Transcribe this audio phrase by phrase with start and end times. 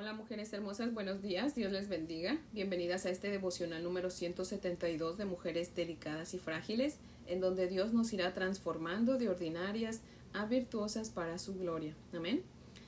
[0.00, 2.38] Hola mujeres hermosas, buenos días, Dios les bendiga.
[2.54, 8.10] Bienvenidas a este devocional número 172 de Mujeres Delicadas y Frágiles, en donde Dios nos
[8.14, 10.00] irá transformando de ordinarias
[10.32, 11.94] a virtuosas para su gloria.
[12.14, 12.42] Amén.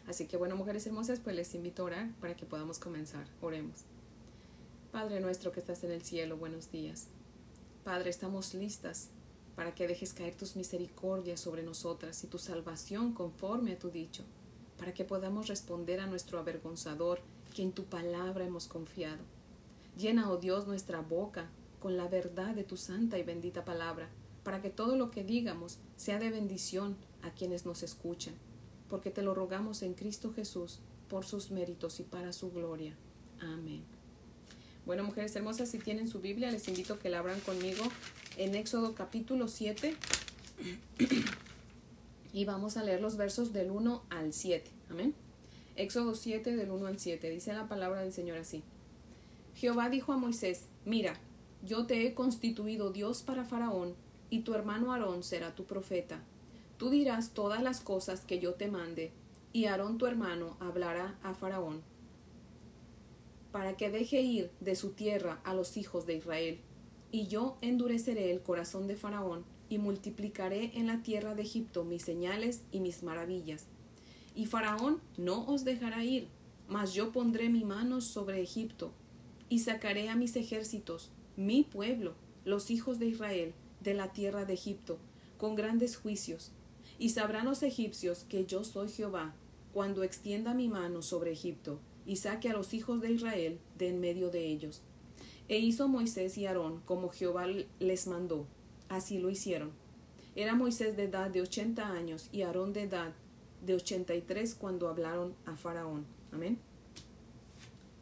[0.07, 3.27] Así que bueno, mujeres hermosas, pues les invito a orar para que podamos comenzar.
[3.43, 3.81] Oremos.
[4.91, 7.09] Padre nuestro que estás en el cielo, buenos días.
[7.85, 9.11] Padre, estamos listas
[9.55, 14.25] para que dejes caer tus misericordias sobre nosotras y tu salvación conforme a tu dicho
[14.79, 17.21] para que podamos responder a nuestro avergonzador,
[17.55, 19.23] que en tu palabra hemos confiado.
[19.97, 24.09] Llena, oh Dios, nuestra boca con la verdad de tu santa y bendita palabra,
[24.45, 28.35] para que todo lo que digamos sea de bendición a quienes nos escuchan,
[28.89, 32.95] porque te lo rogamos en Cristo Jesús, por sus méritos y para su gloria.
[33.41, 33.83] Amén.
[34.87, 37.85] Bueno, mujeres hermosas, si tienen su Biblia, les invito a que la abran conmigo
[38.37, 39.95] en Éxodo capítulo 7
[42.33, 44.71] y vamos a leer los versos del 1 al 7.
[44.91, 45.15] Amén.
[45.77, 47.31] Éxodo 7 del 1 al 7.
[47.31, 48.63] Dice la palabra del Señor así.
[49.55, 51.15] Jehová dijo a Moisés, mira,
[51.63, 53.95] yo te he constituido Dios para Faraón,
[54.31, 56.21] y tu hermano Aarón será tu profeta.
[56.79, 59.13] Tú dirás todas las cosas que yo te mande,
[59.53, 61.83] y Aarón tu hermano hablará a Faraón,
[63.53, 66.59] para que deje ir de su tierra a los hijos de Israel.
[67.11, 72.03] Y yo endureceré el corazón de Faraón, y multiplicaré en la tierra de Egipto mis
[72.03, 73.65] señales y mis maravillas.
[74.35, 76.29] Y Faraón no os dejará ir,
[76.69, 78.93] mas yo pondré mi mano sobre Egipto,
[79.49, 82.13] y sacaré a mis ejércitos, mi pueblo,
[82.45, 84.99] los hijos de Israel, de la tierra de Egipto,
[85.39, 86.53] con grandes juicios.
[86.99, 89.35] Y sabrán los egipcios que yo soy Jehová,
[89.73, 94.01] cuando extienda mi mano sobre Egipto, y saque a los hijos de Israel de en
[94.01, 94.83] medio de ellos.
[95.49, 97.47] E hizo Moisés y Aarón como Jehová
[97.81, 98.47] les mandó,
[98.93, 99.71] Así lo hicieron.
[100.37, 103.15] Era Moisés de edad de ochenta años y Aarón de edad
[103.63, 106.05] de ochenta y tres cuando hablaron a Faraón.
[106.31, 106.59] Amén.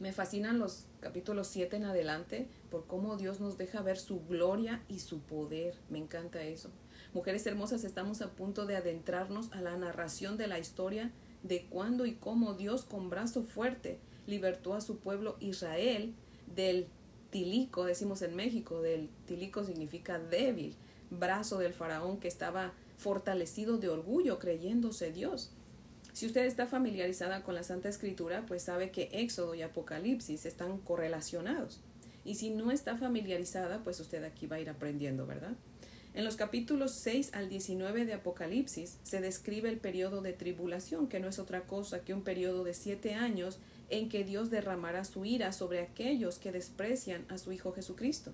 [0.01, 4.83] Me fascinan los capítulos 7 en adelante por cómo Dios nos deja ver su gloria
[4.89, 5.77] y su poder.
[5.91, 6.71] Me encanta eso.
[7.15, 11.13] Mujeres hermosas, estamos a punto de adentrarnos a la narración de la historia
[11.45, 16.15] de cuándo y cómo Dios con brazo fuerte libertó a su pueblo Israel
[16.53, 16.89] del
[17.31, 20.75] tilico, decimos en México, del tilico significa débil,
[21.11, 25.51] brazo del faraón que estaba fortalecido de orgullo creyéndose Dios.
[26.13, 30.79] Si usted está familiarizada con la Santa Escritura, pues sabe que Éxodo y Apocalipsis están
[30.79, 31.81] correlacionados.
[32.25, 35.53] Y si no está familiarizada, pues usted aquí va a ir aprendiendo, ¿verdad?
[36.13, 41.21] En los capítulos 6 al 19 de Apocalipsis se describe el periodo de tribulación, que
[41.21, 43.59] no es otra cosa que un periodo de siete años
[43.91, 48.33] en que Dios derramará su ira sobre aquellos que desprecian a su Hijo Jesucristo.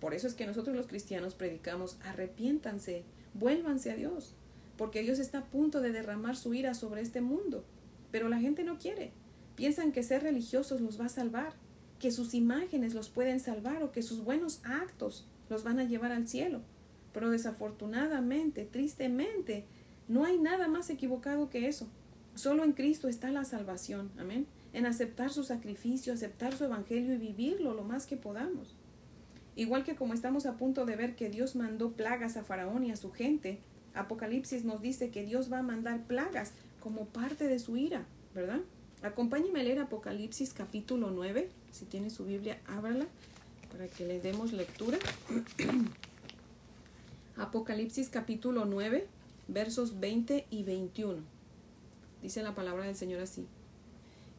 [0.00, 4.34] Por eso es que nosotros los cristianos predicamos, arrepiéntanse, vuélvanse a Dios,
[4.76, 7.64] porque Dios está a punto de derramar su ira sobre este mundo.
[8.10, 9.12] Pero la gente no quiere.
[9.54, 11.54] Piensan que ser religiosos los va a salvar,
[11.98, 16.12] que sus imágenes los pueden salvar o que sus buenos actos los van a llevar
[16.12, 16.60] al cielo.
[17.12, 19.64] Pero desafortunadamente, tristemente,
[20.08, 21.88] no hay nada más equivocado que eso.
[22.34, 24.10] Solo en Cristo está la salvación.
[24.18, 28.74] Amén en aceptar su sacrificio, aceptar su evangelio y vivirlo lo más que podamos.
[29.54, 32.90] Igual que como estamos a punto de ver que Dios mandó plagas a Faraón y
[32.90, 33.58] a su gente,
[33.94, 38.04] Apocalipsis nos dice que Dios va a mandar plagas como parte de su ira,
[38.34, 38.60] ¿verdad?
[39.00, 41.48] Acompáñeme a leer Apocalipsis capítulo 9.
[41.72, 43.06] Si tiene su Biblia, ábrala
[43.72, 44.98] para que le demos lectura.
[47.38, 49.06] Apocalipsis capítulo 9,
[49.48, 51.22] versos 20 y 21.
[52.20, 53.46] Dice la palabra del Señor así.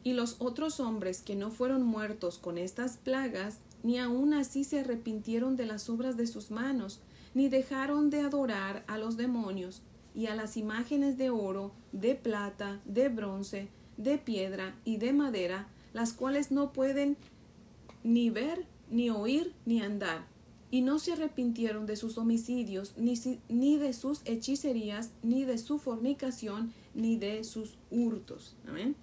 [0.04, 4.80] Y los otros hombres que no fueron muertos con estas plagas, ni aun así se
[4.80, 7.00] arrepintieron de las obras de sus manos,
[7.34, 9.82] ni dejaron de adorar a los demonios
[10.14, 15.68] y a las imágenes de oro, de plata, de bronce, de piedra y de madera,
[15.92, 17.16] las cuales no pueden
[18.02, 20.26] ni ver, ni oír, ni andar.
[20.70, 23.14] Y no se arrepintieron de sus homicidios, ni,
[23.48, 28.56] ni de sus hechicerías, ni de su fornicación, ni de sus hurtos.
[28.66, 28.96] Amén.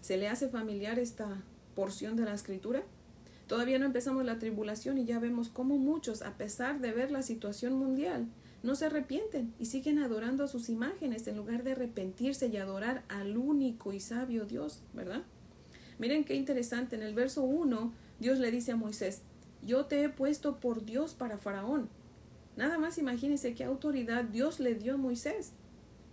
[0.00, 1.42] ¿Se le hace familiar esta
[1.74, 2.82] porción de la escritura?
[3.46, 7.22] Todavía no empezamos la tribulación y ya vemos cómo muchos, a pesar de ver la
[7.22, 8.28] situación mundial,
[8.62, 13.02] no se arrepienten y siguen adorando a sus imágenes en lugar de arrepentirse y adorar
[13.08, 15.22] al único y sabio Dios, ¿verdad?
[15.98, 19.22] Miren qué interesante, en el verso 1 Dios le dice a Moisés,
[19.62, 21.88] yo te he puesto por Dios para Faraón.
[22.56, 25.52] Nada más imagínense qué autoridad Dios le dio a Moisés.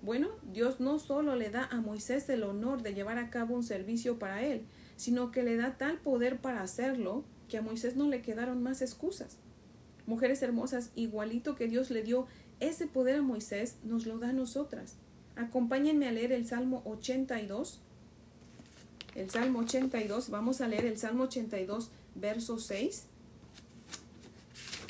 [0.01, 3.63] Bueno, Dios no solo le da a Moisés el honor de llevar a cabo un
[3.63, 4.65] servicio para él,
[4.95, 8.81] sino que le da tal poder para hacerlo que a Moisés no le quedaron más
[8.81, 9.37] excusas.
[10.05, 12.27] Mujeres hermosas, igualito que Dios le dio
[12.59, 14.95] ese poder a Moisés, nos lo da a nosotras.
[15.35, 17.79] Acompáñenme a leer el Salmo 82.
[19.15, 20.29] el Salmo 82.
[20.29, 23.05] Vamos a leer el Salmo 82, verso 6.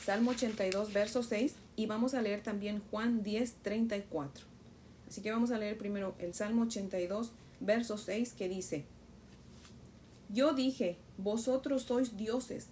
[0.05, 1.55] Salmo 82, verso 6.
[1.75, 4.56] Y vamos a leer también Juan 10, 34.
[5.07, 8.85] Así que vamos a leer primero el Salmo 82, verso 6, que dice,
[10.29, 12.67] Yo dije, vosotros sois dioses,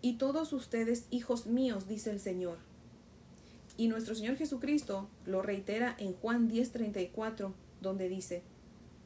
[0.00, 2.58] y todos ustedes hijos míos, dice el Señor.
[3.76, 8.42] Y nuestro Señor Jesucristo lo reitera en Juan 10:34, donde dice,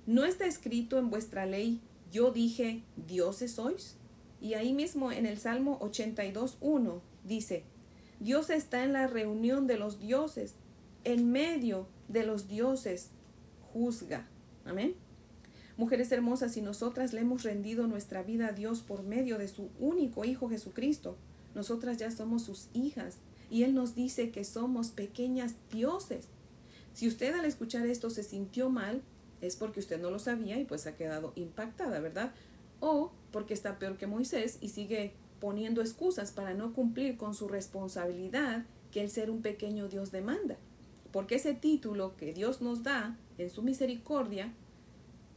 [0.07, 1.81] ¿no está escrito en vuestra ley,
[2.13, 3.97] yo dije, dioses sois?
[4.41, 7.65] Y ahí mismo en el Salmo 82:1 dice,
[8.21, 10.55] Dios está en la reunión de los dioses,
[11.05, 13.11] en medio de los dioses,
[13.73, 14.29] juzga.
[14.65, 14.95] Amén.
[15.77, 19.71] Mujeres hermosas, si nosotras le hemos rendido nuestra vida a Dios por medio de su
[19.79, 21.17] único Hijo Jesucristo,
[21.55, 23.19] nosotras ya somos sus hijas
[23.51, 26.27] y Él nos dice que somos pequeñas dioses.
[26.95, 29.03] Si usted al escuchar esto se sintió mal,
[29.41, 32.33] es porque usted no lo sabía y pues ha quedado impactada, ¿verdad?
[32.81, 37.47] O porque está peor que Moisés y sigue poniendo excusas para no cumplir con su
[37.47, 40.57] responsabilidad que el ser un pequeño Dios demanda.
[41.13, 44.53] Porque ese título que Dios nos da en su misericordia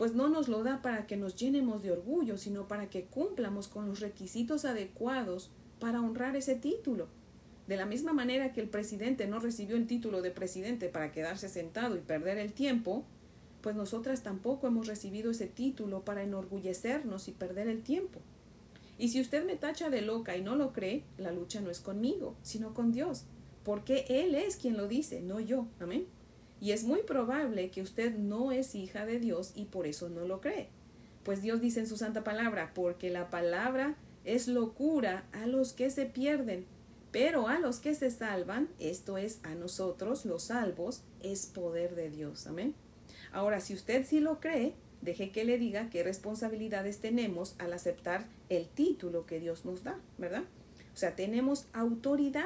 [0.01, 3.67] pues no nos lo da para que nos llenemos de orgullo, sino para que cumplamos
[3.67, 7.07] con los requisitos adecuados para honrar ese título.
[7.67, 11.49] De la misma manera que el presidente no recibió el título de presidente para quedarse
[11.49, 13.05] sentado y perder el tiempo,
[13.61, 18.21] pues nosotras tampoco hemos recibido ese título para enorgullecernos y perder el tiempo.
[18.97, 21.79] Y si usted me tacha de loca y no lo cree, la lucha no es
[21.79, 23.25] conmigo, sino con Dios,
[23.63, 25.67] porque Él es quien lo dice, no yo.
[25.79, 26.07] Amén.
[26.59, 30.25] Y es muy probable que usted no es hija de Dios y por eso no
[30.25, 30.69] lo cree.
[31.23, 35.89] Pues Dios dice en su santa palabra, porque la palabra es locura a los que
[35.89, 36.65] se pierden,
[37.11, 42.09] pero a los que se salvan, esto es a nosotros los salvos, es poder de
[42.09, 42.47] Dios.
[42.47, 42.75] Amén.
[43.31, 48.27] Ahora, si usted sí lo cree, deje que le diga qué responsabilidades tenemos al aceptar
[48.49, 50.43] el título que Dios nos da, ¿verdad?
[50.93, 52.45] O sea, tenemos autoridad.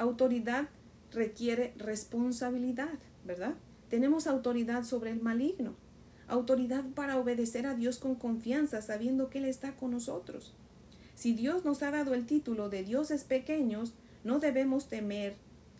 [0.00, 0.68] Autoridad
[1.12, 2.98] requiere responsabilidad.
[3.24, 3.54] ¿verdad?
[3.88, 5.74] Tenemos autoridad sobre el maligno,
[6.28, 10.54] autoridad para obedecer a Dios con confianza, sabiendo que Él está con nosotros.
[11.14, 13.92] Si Dios nos ha dado el título de dioses pequeños,
[14.24, 15.34] no debemos temer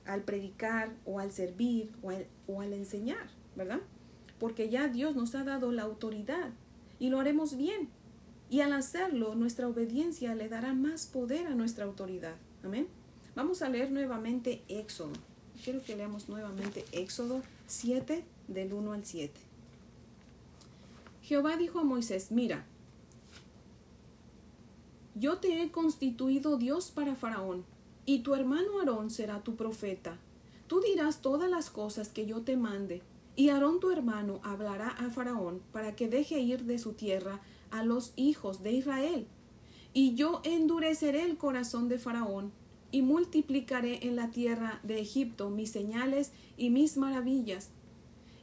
[0.05, 3.81] al predicar o al servir o al, o al enseñar, ¿verdad?
[4.39, 6.51] Porque ya Dios nos ha dado la autoridad
[6.99, 7.89] y lo haremos bien.
[8.51, 12.35] Y al hacerlo, nuestra obediencia le dará más poder a nuestra autoridad.
[12.65, 12.89] Amén.
[13.37, 15.13] Vamos a leer nuevamente Éxodo.
[15.63, 19.33] Quiero que leamos nuevamente Éxodo 7 del 1 al 7.
[21.23, 22.65] Jehová dijo a Moisés, mira,
[25.15, 27.65] yo te he constituido Dios para Faraón,
[28.05, 30.19] y tu hermano Aarón será tu profeta.
[30.67, 33.03] Tú dirás todas las cosas que yo te mande,
[33.37, 37.41] y Aarón tu hermano hablará a Faraón para que deje ir de su tierra
[37.71, 39.27] a los hijos de Israel.
[39.93, 42.53] Y yo endureceré el corazón de Faraón
[42.93, 47.71] y multiplicaré en la tierra de Egipto mis señales y mis maravillas.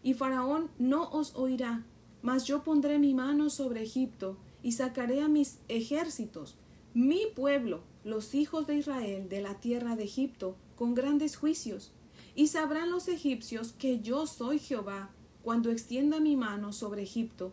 [0.03, 1.85] Y Faraón no os oirá,
[2.21, 6.55] mas yo pondré mi mano sobre Egipto y sacaré a mis ejércitos,
[6.93, 11.91] mi pueblo, los hijos de Israel, de la tierra de Egipto, con grandes juicios.
[12.35, 15.11] Y sabrán los egipcios que yo soy Jehová,
[15.43, 17.51] cuando extienda mi mano sobre Egipto,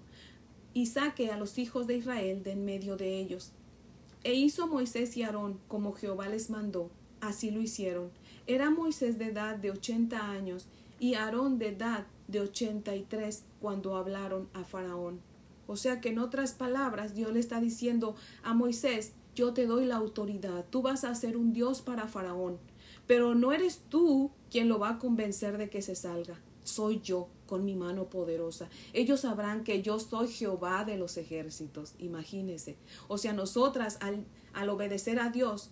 [0.72, 3.52] y saque a los hijos de Israel de en medio de ellos.
[4.24, 6.90] E hizo Moisés y Aarón como Jehová les mandó.
[7.20, 8.10] Así lo hicieron.
[8.46, 10.66] Era Moisés de edad de ochenta años
[10.98, 15.20] y Aarón de edad de ochenta y tres cuando hablaron a Faraón.
[15.66, 19.86] O sea que en otras palabras Dios le está diciendo a Moisés, yo te doy
[19.86, 22.58] la autoridad, tú vas a ser un Dios para Faraón,
[23.06, 27.28] pero no eres tú quien lo va a convencer de que se salga, soy yo
[27.46, 28.68] con mi mano poderosa.
[28.92, 31.94] Ellos sabrán que yo soy Jehová de los ejércitos.
[31.98, 32.76] Imagínense.
[33.06, 35.70] O sea, nosotras al, al obedecer a Dios,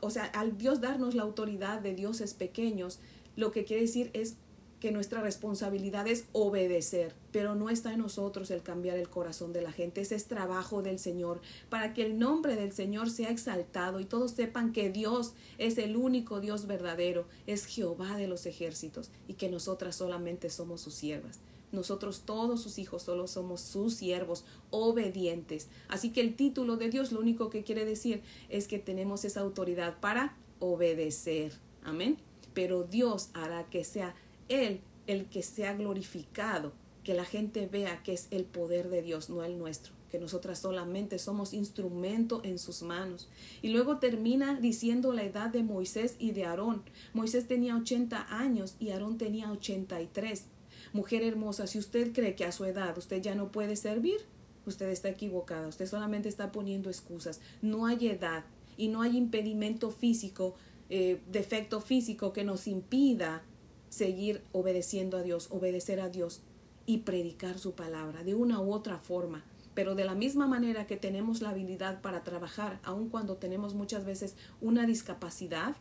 [0.00, 3.00] o sea, al Dios darnos la autoridad de dioses pequeños,
[3.34, 4.36] lo que quiere decir es
[4.80, 9.62] que nuestra responsabilidad es obedecer, pero no está en nosotros el cambiar el corazón de
[9.62, 10.02] la gente.
[10.02, 11.40] Ese es trabajo del Señor,
[11.70, 15.96] para que el nombre del Señor sea exaltado y todos sepan que Dios es el
[15.96, 21.40] único Dios verdadero, es Jehová de los ejércitos y que nosotras solamente somos sus siervas.
[21.72, 25.68] Nosotros todos sus hijos solo somos sus siervos obedientes.
[25.88, 29.40] Así que el título de Dios lo único que quiere decir es que tenemos esa
[29.40, 31.52] autoridad para obedecer.
[31.82, 32.18] Amén.
[32.54, 34.14] Pero Dios hará que sea
[34.48, 36.72] él el que sea glorificado,
[37.04, 40.58] que la gente vea que es el poder de Dios, no el nuestro, que nosotras
[40.58, 43.28] solamente somos instrumento en sus manos.
[43.62, 46.82] Y luego termina diciendo la edad de Moisés y de Aarón.
[47.12, 50.46] Moisés tenía 80 años y Aarón tenía 83.
[50.92, 54.18] Mujer hermosa, si usted cree que a su edad usted ya no puede servir,
[54.66, 57.40] usted está equivocada, usted solamente está poniendo excusas.
[57.62, 58.44] No hay edad
[58.76, 60.56] y no hay impedimento físico,
[60.90, 63.44] eh, defecto físico que nos impida
[63.88, 66.42] seguir obedeciendo a Dios, obedecer a Dios
[66.86, 69.44] y predicar su palabra de una u otra forma.
[69.74, 74.04] Pero de la misma manera que tenemos la habilidad para trabajar, aun cuando tenemos muchas
[74.04, 75.76] veces una discapacidad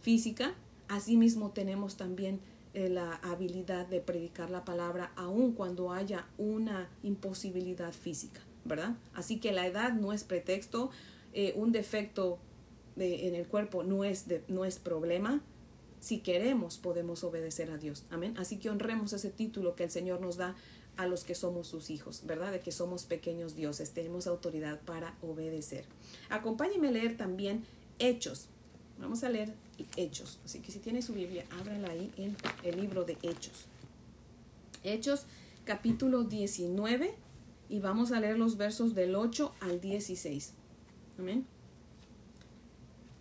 [0.00, 0.54] física,
[0.88, 2.40] asimismo tenemos también
[2.72, 8.94] eh, la habilidad de predicar la palabra, aun cuando haya una imposibilidad física, ¿verdad?
[9.14, 10.90] Así que la edad no es pretexto,
[11.32, 12.38] eh, un defecto
[12.94, 15.42] de, en el cuerpo no es, no es problema,
[16.00, 18.04] si queremos, podemos obedecer a Dios.
[18.10, 18.34] Amén.
[18.38, 20.56] Así que honremos ese título que el Señor nos da
[20.96, 22.52] a los que somos sus hijos, ¿verdad?
[22.52, 25.84] De que somos pequeños dioses, tenemos autoridad para obedecer.
[26.28, 27.64] Acompáñeme a leer también
[27.98, 28.46] Hechos.
[28.98, 29.54] Vamos a leer
[29.96, 30.38] Hechos.
[30.44, 33.66] Así que si tiene su Biblia, ábrala ahí en el libro de Hechos.
[34.82, 35.26] Hechos
[35.64, 37.14] capítulo 19
[37.68, 40.52] y vamos a leer los versos del 8 al 16.
[41.18, 41.46] Amén.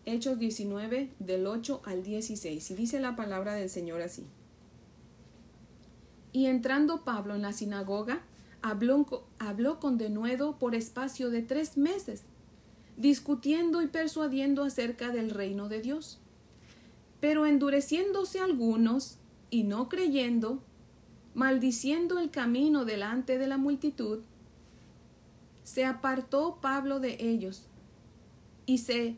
[0.10, 2.72] Hechos 19 del 8 al 16.
[2.72, 4.26] Y dice la palabra del Señor así.
[6.32, 8.22] Y entrando Pablo en la sinagoga,
[8.62, 12.24] habló, habló con denuedo por espacio de tres meses,
[12.98, 16.20] discutiendo y persuadiendo acerca del reino de Dios.
[17.20, 19.18] Pero endureciéndose algunos
[19.50, 20.62] y no creyendo,
[21.34, 24.20] maldiciendo el camino delante de la multitud,
[25.64, 27.64] se apartó Pablo de ellos
[28.66, 29.18] y se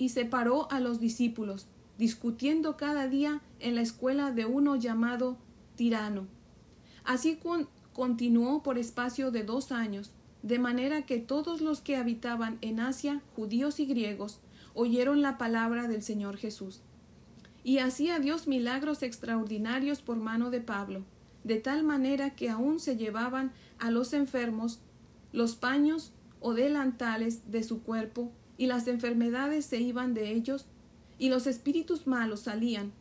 [0.00, 1.66] y separó a los discípulos,
[1.98, 5.36] discutiendo cada día en la escuela de uno llamado
[5.76, 6.26] Tirano.
[7.04, 7.38] Así
[7.92, 10.10] continuó por espacio de dos años,
[10.42, 14.40] de manera que todos los que habitaban en Asia, judíos y griegos,
[14.72, 16.80] oyeron la palabra del Señor Jesús.
[17.62, 21.04] Y hacía Dios milagros extraordinarios por mano de Pablo,
[21.44, 24.80] de tal manera que aún se llevaban a los enfermos
[25.30, 30.66] los paños o delantales de su cuerpo y las enfermedades se iban de ellos,
[31.18, 32.92] y los espíritus malos salían.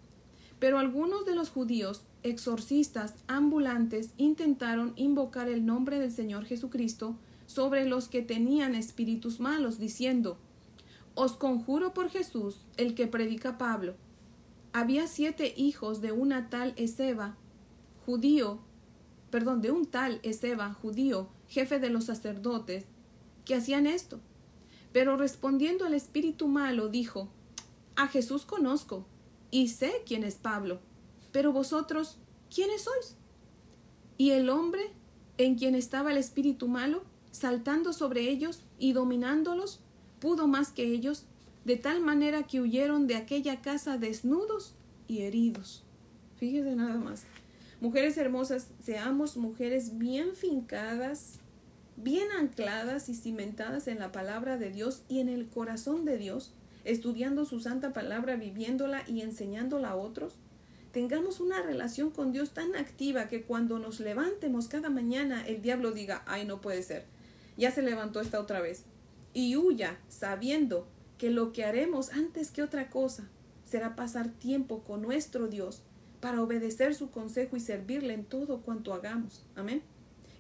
[0.58, 7.84] Pero algunos de los judíos, exorcistas ambulantes, intentaron invocar el nombre del Señor Jesucristo sobre
[7.84, 10.38] los que tenían espíritus malos, diciendo
[11.14, 13.96] Os conjuro por Jesús, el que predica Pablo.
[14.72, 17.36] Había siete hijos de una tal Eseba,
[18.06, 18.60] judío,
[19.30, 22.86] perdón, de un tal Eseba, judío, jefe de los sacerdotes,
[23.44, 24.22] que hacían esto.
[24.92, 27.30] Pero respondiendo al espíritu malo, dijo,
[27.96, 29.06] A Jesús conozco,
[29.52, 30.80] y sé quién es Pablo,
[31.32, 32.18] pero vosotros,
[32.54, 33.16] ¿quiénes sois?
[34.18, 34.92] Y el hombre
[35.38, 39.80] en quien estaba el espíritu malo, saltando sobre ellos y dominándolos,
[40.20, 41.26] pudo más que ellos,
[41.64, 44.74] de tal manera que huyeron de aquella casa desnudos
[45.08, 45.84] y heridos.
[46.38, 47.24] Fíjese nada más.
[47.80, 51.40] Mujeres hermosas, seamos mujeres bien fincadas
[52.04, 56.54] bien ancladas y cimentadas en la palabra de Dios y en el corazón de Dios,
[56.86, 60.36] estudiando su santa palabra, viviéndola y enseñándola a otros,
[60.92, 65.92] tengamos una relación con Dios tan activa que cuando nos levantemos cada mañana el diablo
[65.92, 67.06] diga, ay, no puede ser,
[67.58, 68.84] ya se levantó esta otra vez,
[69.34, 70.88] y huya sabiendo
[71.18, 73.30] que lo que haremos antes que otra cosa
[73.66, 75.84] será pasar tiempo con nuestro Dios
[76.22, 79.44] para obedecer su consejo y servirle en todo cuanto hagamos.
[79.56, 79.84] Amén.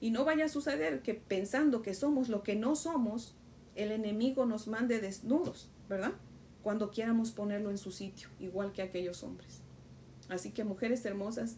[0.01, 3.35] Y no vaya a suceder que pensando que somos lo que no somos,
[3.75, 6.13] el enemigo nos mande desnudos, ¿verdad?
[6.63, 9.61] Cuando quieramos ponerlo en su sitio, igual que aquellos hombres.
[10.29, 11.55] Así que mujeres hermosas,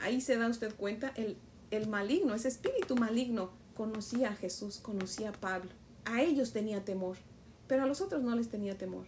[0.00, 1.36] ahí se da usted cuenta, el,
[1.70, 5.70] el maligno, ese espíritu maligno, conocía a Jesús, conocía a Pablo.
[6.04, 7.16] A ellos tenía temor,
[7.66, 9.06] pero a los otros no les tenía temor.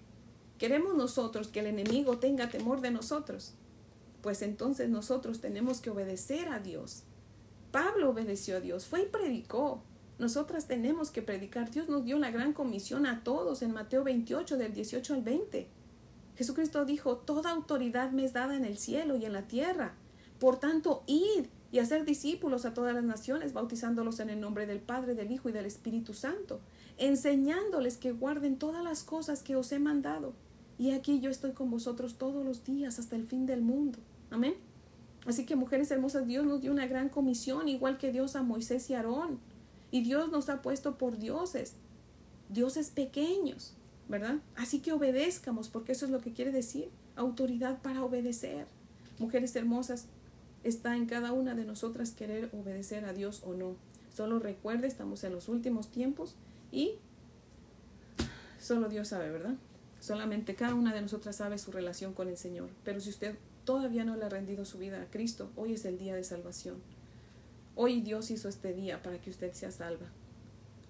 [0.58, 3.54] ¿Queremos nosotros que el enemigo tenga temor de nosotros?
[4.22, 7.04] Pues entonces nosotros tenemos que obedecer a Dios
[7.70, 9.82] Pablo obedeció a Dios, fue y predicó.
[10.18, 11.70] Nosotras tenemos que predicar.
[11.70, 15.68] Dios nos dio la gran comisión a todos en Mateo 28 del 18 al 20.
[16.36, 19.94] Jesucristo dijo, Toda autoridad me es dada en el cielo y en la tierra.
[20.38, 24.80] Por tanto, id y hacer discípulos a todas las naciones, bautizándolos en el nombre del
[24.80, 26.60] Padre, del Hijo y del Espíritu Santo,
[26.96, 30.34] enseñándoles que guarden todas las cosas que os he mandado.
[30.78, 33.98] Y aquí yo estoy con vosotros todos los días hasta el fin del mundo.
[34.30, 34.54] Amén.
[35.26, 38.88] Así que mujeres hermosas, Dios nos dio una gran comisión, igual que Dios a Moisés
[38.90, 39.40] y Aarón.
[39.90, 41.74] Y Dios nos ha puesto por dioses,
[42.48, 43.74] dioses pequeños,
[44.08, 44.36] ¿verdad?
[44.54, 48.66] Así que obedezcamos, porque eso es lo que quiere decir, autoridad para obedecer.
[49.18, 50.06] Mujeres hermosas,
[50.62, 53.76] está en cada una de nosotras querer obedecer a Dios o no.
[54.14, 56.34] Solo recuerde, estamos en los últimos tiempos
[56.72, 56.92] y
[58.60, 59.54] solo Dios sabe, ¿verdad?
[60.00, 62.68] Solamente cada una de nosotras sabe su relación con el Señor.
[62.84, 65.98] Pero si usted todavía no le ha rendido su vida a Cristo, hoy es el
[65.98, 66.76] día de salvación.
[67.74, 70.06] Hoy Dios hizo este día para que usted sea salva.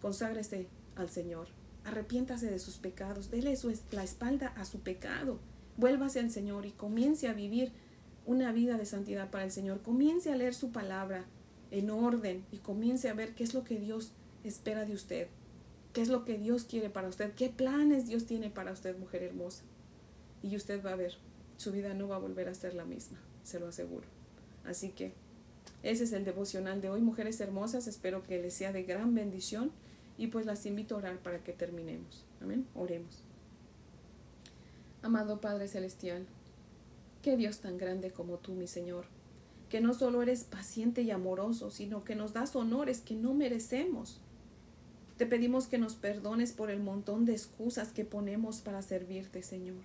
[0.01, 1.49] Conságrese al Señor.
[1.85, 3.31] Arrepiéntase de sus pecados.
[3.31, 3.59] Dele
[3.91, 5.41] la espalda a su pecado.
[5.77, 7.73] Vuélvase al Señor y comience a vivir
[8.27, 9.83] una vida de santidad para el Señor.
[9.83, 11.25] Comience a leer su palabra
[11.71, 14.13] en orden y comience a ver qué es lo que Dios
[14.45, 15.29] espera de usted.
[15.93, 17.33] ¿Qué es lo que Dios quiere para usted?
[17.35, 19.63] ¿Qué planes Dios tiene para usted, mujer hermosa?
[20.43, 21.17] Y usted va a ver,
[21.57, 24.07] su vida no va a volver a ser la misma, se lo aseguro.
[24.65, 25.13] Así que
[25.83, 27.87] ese es el devocional de hoy, mujeres hermosas.
[27.87, 29.71] Espero que les sea de gran bendición
[30.19, 32.25] y pues las invito a orar para que terminemos.
[32.41, 32.67] Amén.
[32.75, 33.23] Oremos.
[35.03, 36.27] Amado Padre Celestial,
[37.23, 39.05] qué Dios tan grande como tú, mi Señor,
[39.69, 44.21] que no solo eres paciente y amoroso, sino que nos das honores que no merecemos.
[45.17, 49.77] Te pedimos que nos perdones por el montón de excusas que ponemos para servirte, Señor.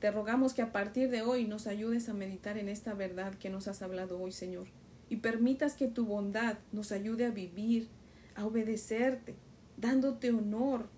[0.00, 3.50] Te rogamos que a partir de hoy nos ayudes a meditar en esta verdad que
[3.50, 4.66] nos has hablado hoy, Señor,
[5.10, 7.88] y permitas que tu bondad nos ayude a vivir,
[8.34, 9.36] a obedecerte,
[9.76, 10.88] dándote honor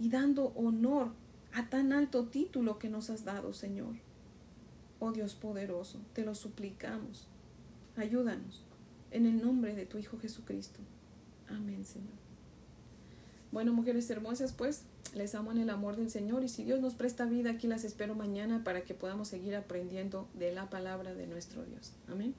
[0.00, 1.12] y dando honor
[1.52, 3.94] a tan alto título que nos has dado, Señor.
[4.98, 7.28] Oh Dios poderoso, te lo suplicamos.
[7.96, 8.64] Ayúdanos
[9.12, 10.80] en el nombre de tu Hijo Jesucristo.
[11.48, 12.29] Amén, Señor.
[13.52, 14.82] Bueno, mujeres hermosas, pues
[15.14, 17.84] les amo en el amor del Señor y si Dios nos presta vida, aquí las
[17.84, 21.92] espero mañana para que podamos seguir aprendiendo de la palabra de nuestro Dios.
[22.08, 22.34] Amén.